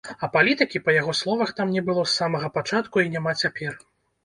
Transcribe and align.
А 0.27 0.27
палітыкі, 0.35 0.81
па 0.87 0.95
яго 0.95 1.13
словах 1.19 1.51
там 1.59 1.67
не 1.77 1.85
было 1.91 2.07
з 2.09 2.17
самага 2.23 2.51
пачатку 2.59 3.07
і 3.07 3.15
няма 3.19 3.37
цяпер. 3.45 3.81